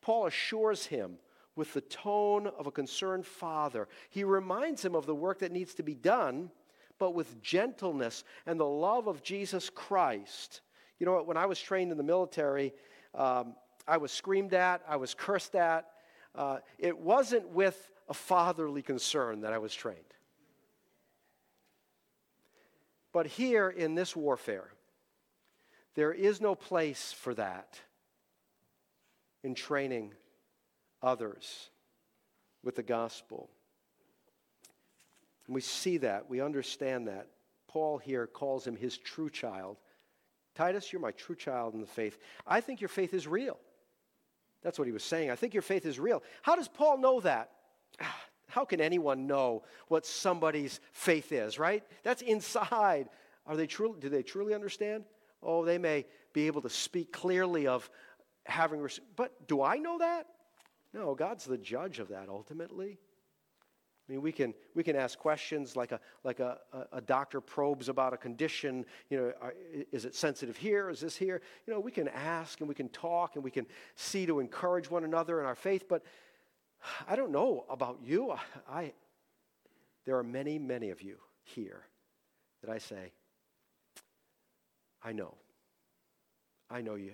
[0.02, 1.18] Paul assures him
[1.56, 3.88] with the tone of a concerned father.
[4.10, 6.52] He reminds him of the work that needs to be done,
[7.00, 10.62] but with gentleness and the love of Jesus Christ
[11.00, 11.28] you know what?
[11.28, 12.74] When I was trained in the military,
[13.14, 13.56] um,
[13.88, 15.86] I was screamed at, I was cursed at.
[16.38, 20.00] Uh, it wasn't with a fatherly concern that I was trained.
[23.12, 24.70] But here in this warfare,
[25.96, 27.80] there is no place for that
[29.44, 30.14] in training
[31.02, 31.70] others
[32.64, 33.50] with the gospel.
[35.48, 37.28] And we see that, we understand that.
[37.68, 39.78] Paul here calls him his true child.
[40.54, 42.18] Titus, you're my true child in the faith.
[42.46, 43.58] I think your faith is real.
[44.64, 45.32] That's what he was saying.
[45.32, 46.24] I think your faith is real.
[46.42, 47.52] How does Paul know that?
[48.50, 51.84] How can anyone know what somebody's faith is, right?
[52.04, 53.10] That's inside.
[53.46, 55.04] Are they truly, do they truly understand?
[55.44, 57.90] Oh, they may be able to speak clearly of
[58.46, 59.08] having, received.
[59.16, 60.28] but do I know that?
[60.94, 63.00] No, God's the judge of that ultimately.
[64.08, 66.60] I mean, we can, we can ask questions like, a, like a,
[66.94, 68.86] a, doctor probes about a condition.
[69.10, 69.54] You know, are,
[69.92, 70.90] is it sensitive here?
[70.90, 71.42] Is this here?
[71.66, 73.66] You know, we can ask and we can talk and we can
[73.96, 75.90] see to encourage one another in our faith.
[75.90, 76.04] But
[77.08, 78.32] I don't know about you.
[78.32, 78.40] I,
[78.70, 78.94] I
[80.06, 81.84] there are many, many of you here
[82.64, 83.12] that I say,
[85.04, 85.36] I know.
[86.70, 87.12] I know you.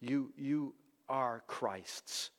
[0.00, 0.74] You, you
[1.08, 2.30] are Christ's.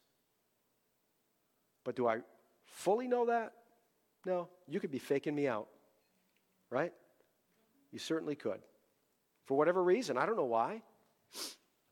[1.84, 2.20] But do I
[2.66, 3.54] fully know that?
[4.26, 5.68] No, you could be faking me out,
[6.70, 6.94] right?
[7.92, 8.60] You certainly could.
[9.46, 10.82] For whatever reason, I don't know why.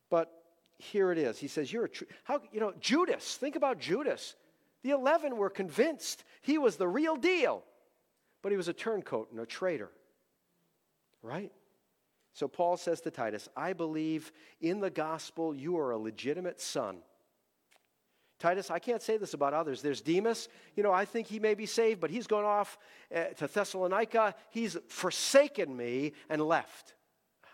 [0.10, 0.32] But
[0.78, 1.40] here it is.
[1.40, 2.08] He says, You're a true.
[2.24, 4.36] How, you know, Judas, think about Judas.
[4.84, 7.64] The 11 were convinced he was the real deal,
[8.42, 9.90] but he was a turncoat and a traitor,
[11.22, 11.52] right?
[12.34, 17.00] So Paul says to Titus, I believe in the gospel you are a legitimate son
[18.40, 19.82] Titus, I can't say this about others.
[19.82, 20.48] There's Demas.
[20.76, 22.78] You know, I think he may be saved, but he's gone off
[23.14, 24.36] uh, to Thessalonica.
[24.52, 26.94] He's forsaken me and left.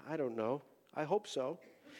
[0.10, 0.62] I don't know.
[0.94, 1.60] I hope so.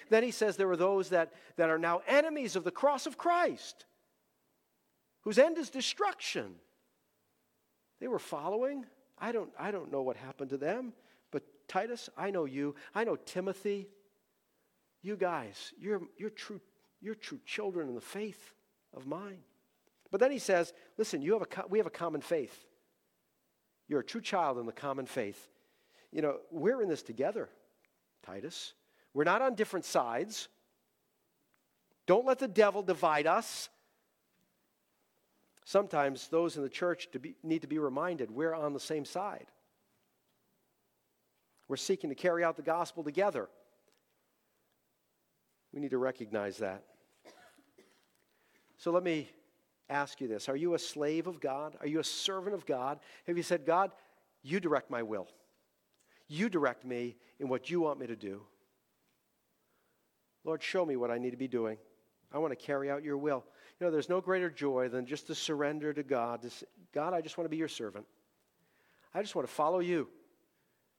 [0.10, 3.18] Then he says there are those that, that are now enemies of the cross of
[3.18, 3.86] Christ,
[5.22, 6.56] whose end is destruction.
[8.02, 8.86] They were following.
[9.18, 10.92] I don't, I don't know what happened to them,
[11.32, 12.76] But Titus, I know you.
[12.94, 13.88] I know Timothy.
[15.02, 16.60] You guys, you're, you're, true,
[17.02, 18.54] you're true children in the faith
[18.96, 19.40] of mine.
[20.12, 22.66] But then he says, listen, you have a, we have a common faith.
[23.88, 25.50] You're a true child in the common faith.
[26.12, 27.50] You know, we're in this together,
[28.24, 28.74] Titus.
[29.14, 30.48] We're not on different sides.
[32.06, 33.70] Don't let the devil divide us.
[35.66, 39.06] Sometimes those in the church to be, need to be reminded we're on the same
[39.06, 39.48] side.
[41.68, 43.48] We're seeking to carry out the gospel together.
[45.74, 46.84] We need to recognize that.
[48.84, 49.30] So let me
[49.90, 51.78] ask you this Are you a slave of God?
[51.80, 53.00] Are you a servant of God?
[53.28, 53.92] Have you said, God,
[54.42, 55.30] you direct my will?
[56.28, 58.42] You direct me in what you want me to do.
[60.44, 61.78] Lord, show me what I need to be doing.
[62.34, 63.46] I want to carry out your will.
[63.80, 66.42] You know, there's no greater joy than just to surrender to God.
[66.42, 68.06] To say, God, I just want to be your servant.
[69.14, 70.10] I just want to follow you.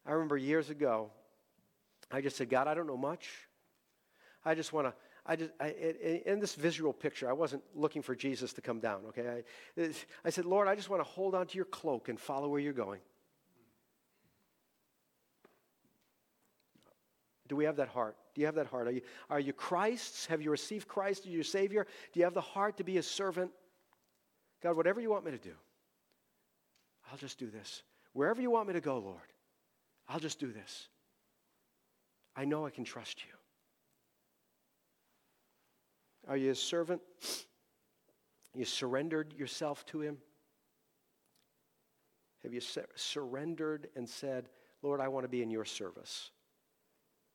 [0.06, 1.10] I remember years ago,
[2.10, 3.28] I just said, God, I don't know much.
[4.42, 4.94] I just want to,
[5.26, 5.68] I just, I,
[6.26, 9.42] in this visual picture, I wasn't looking for Jesus to come down, okay?
[9.78, 9.90] I,
[10.24, 12.60] I said, Lord, I just want to hold on to your cloak and follow where
[12.60, 13.00] you're going.
[17.48, 18.16] Do we have that heart?
[18.34, 18.88] Do you have that heart?
[18.88, 20.26] Are you, are you Christ's?
[20.26, 21.86] Have you received Christ as your Savior?
[22.12, 23.50] Do you have the heart to be a servant?
[24.62, 25.52] God, whatever you want me to do,
[27.10, 27.82] I'll just do this.
[28.12, 29.32] Wherever you want me to go, Lord,
[30.08, 30.88] I'll just do this.
[32.36, 33.32] I know I can trust you.
[36.28, 37.00] Are you a servant?
[38.54, 40.18] You surrendered yourself to Him?
[42.42, 42.60] Have you
[42.94, 44.48] surrendered and said,
[44.82, 46.30] Lord, I want to be in your service?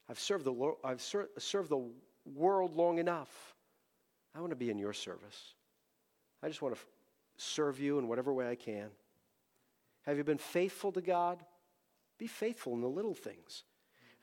[0.07, 1.83] I've served the, I've ser- served the
[2.35, 3.55] world long enough.
[4.35, 5.55] I want to be in your service.
[6.43, 6.87] I just want to f-
[7.37, 8.89] serve you in whatever way I can.
[10.03, 11.43] Have you been faithful to God?
[12.17, 13.63] Be faithful in the little things.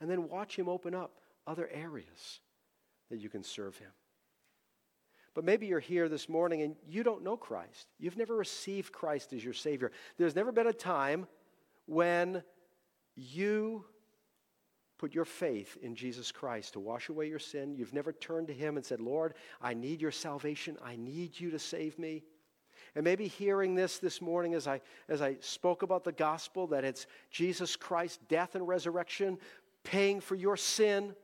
[0.00, 2.40] And then watch Him open up other areas
[3.10, 3.90] that you can serve Him.
[5.36, 7.88] But maybe you're here this morning and you don't know Christ.
[7.98, 9.92] You've never received Christ as your Savior.
[10.16, 11.26] There's never been a time
[11.84, 12.42] when
[13.14, 13.84] you
[14.96, 17.74] put your faith in Jesus Christ to wash away your sin.
[17.76, 20.78] You've never turned to Him and said, Lord, I need your salvation.
[20.82, 22.24] I need you to save me.
[22.94, 26.82] And maybe hearing this this morning as I, as I spoke about the gospel, that
[26.82, 29.36] it's Jesus Christ's death and resurrection
[29.84, 31.14] paying for your sin,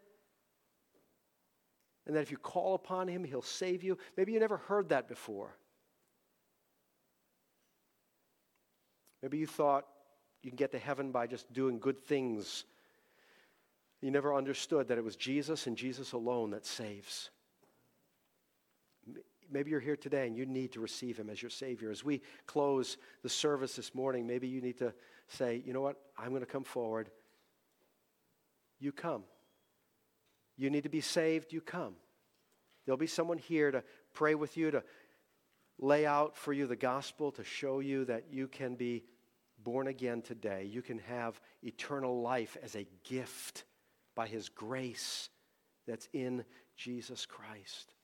[2.06, 3.98] and that if you call upon Him, He'll save you.
[4.16, 5.56] Maybe you never heard that before.
[9.22, 9.86] Maybe you thought
[10.42, 12.64] you can get to heaven by just doing good things
[14.02, 17.30] you never understood that it was Jesus and Jesus alone that saves.
[19.50, 21.90] Maybe you're here today and you need to receive him as your Savior.
[21.90, 24.92] As we close the service this morning, maybe you need to
[25.28, 25.96] say, you know what?
[26.18, 27.10] I'm going to come forward.
[28.80, 29.22] You come.
[30.56, 31.94] You need to be saved, you come.
[32.84, 33.82] There'll be someone here to
[34.12, 34.82] pray with you, to
[35.78, 39.04] lay out for you the gospel, to show you that you can be
[39.62, 40.68] born again today.
[40.70, 43.64] You can have eternal life as a gift
[44.14, 45.28] by his grace
[45.86, 46.44] that's in
[46.76, 47.94] Jesus Christ.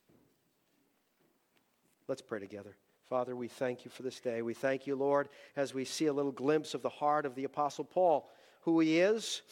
[2.07, 2.77] Let's pray together.
[3.09, 4.43] Father, we thank you for this day.
[4.43, 7.45] We thank you, Lord, as we see a little glimpse of the heart of the
[7.45, 8.29] Apostle Paul,
[8.63, 9.43] who he is.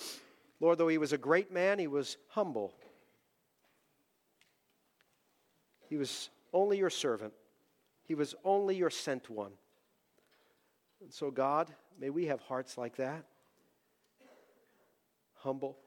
[0.60, 2.74] Lord, though he was a great man, he was humble.
[5.88, 7.32] He was only your servant,
[8.04, 9.52] he was only your sent one.
[11.00, 13.24] And so, God, may we have hearts like that
[15.46, 15.78] humble,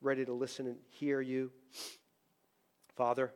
[0.00, 1.50] ready to listen and hear you.
[2.96, 3.30] Father,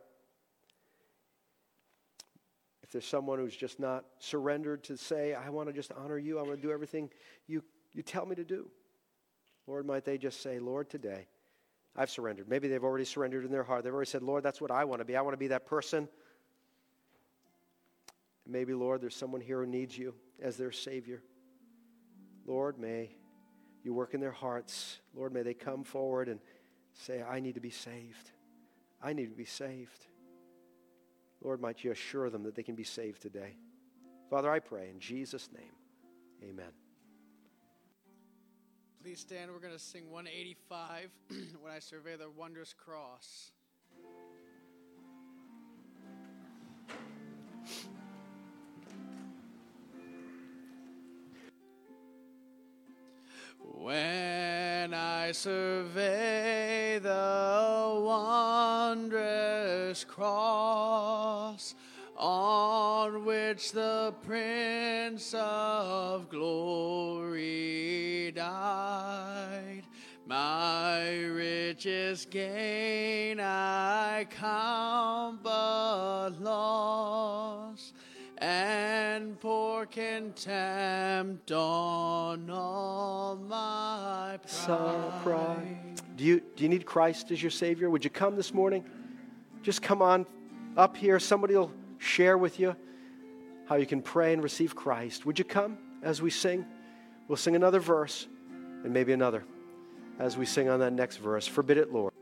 [2.81, 6.39] if there's someone who's just not surrendered to say, I want to just honor you,
[6.39, 7.11] I want to do everything
[7.45, 8.71] you, you tell me to do,
[9.67, 11.27] Lord, might they just say, Lord, today,
[11.95, 12.49] I've surrendered.
[12.49, 13.83] Maybe they've already surrendered in their heart.
[13.83, 15.15] They've already said, Lord, that's what I want to be.
[15.15, 16.07] I want to be that person.
[18.47, 21.21] Maybe, Lord, there's someone here who needs you as their Savior.
[22.45, 23.15] Lord, may
[23.83, 24.99] you work in their hearts.
[25.13, 26.39] Lord, may they come forward and
[26.93, 28.31] say, I need to be saved.
[29.01, 30.07] I need to be saved.
[31.41, 33.57] Lord, might you assure them that they can be saved today.
[34.29, 35.73] Father, I pray in Jesus' name,
[36.43, 36.82] amen.
[39.03, 39.51] Please stand.
[39.51, 41.09] We're going to sing 185
[41.61, 43.51] when I survey the wondrous cross.
[53.59, 61.75] When I survey the wondrous cross
[62.23, 67.51] on which the Prince of Glory
[68.33, 69.83] died
[70.25, 77.91] My richest gain I count but loss,
[78.37, 84.39] and pour contempt on all my
[85.23, 86.01] pride.
[86.15, 87.89] Do you, do you need Christ as your Savior?
[87.89, 88.85] Would you come this morning?
[89.61, 90.25] Just come on
[90.77, 91.19] up here.
[91.19, 92.75] Somebody will share with you
[93.67, 95.25] how you can pray and receive Christ.
[95.25, 96.65] Would you come as we sing?
[97.27, 98.27] We'll sing another verse
[98.83, 99.43] and maybe another
[100.19, 101.47] as we sing on that next verse.
[101.47, 102.13] Forbid it, Lord.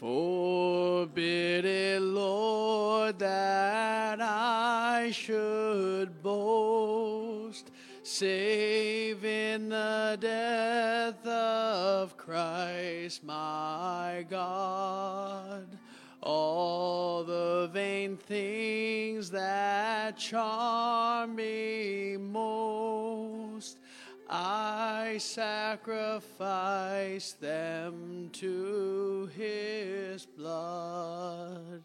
[0.00, 7.70] Forbid it, Lord, that I should boast,
[8.02, 15.77] save in the death of Christ my God.
[16.30, 23.78] All the vain things that charm me most,
[24.28, 26.26] I sacrifice
[27.32, 31.82] them to his blood.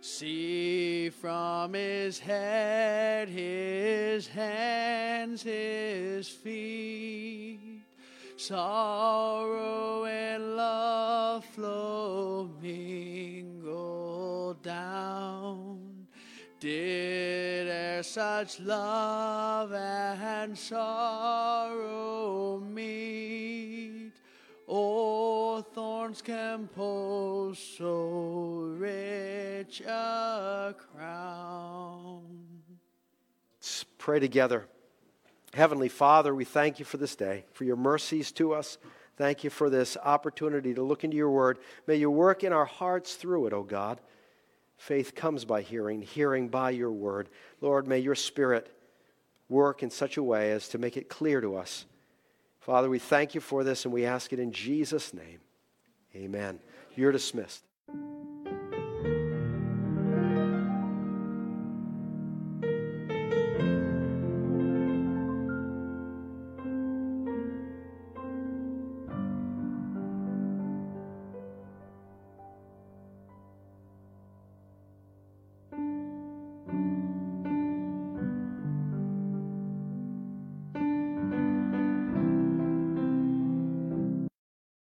[0.00, 7.82] See from his head, his hands, his feet,
[8.36, 11.90] sorrow and love flow
[12.62, 13.19] mingled
[14.62, 16.06] down.
[16.60, 24.12] Did e'er such love and sorrow meet?
[24.68, 32.44] O thorns compose so rich a crown.
[33.58, 34.66] Let's pray together.
[35.54, 38.78] Heavenly Father, we thank you for this day, for your mercies to us.
[39.16, 41.58] Thank you for this opportunity to look into your word.
[41.86, 44.00] May you work in our hearts through it, O God.
[44.80, 47.28] Faith comes by hearing, hearing by your word.
[47.60, 48.74] Lord, may your spirit
[49.46, 51.84] work in such a way as to make it clear to us.
[52.60, 55.40] Father, we thank you for this and we ask it in Jesus' name.
[56.16, 56.60] Amen.
[56.96, 57.62] You're dismissed.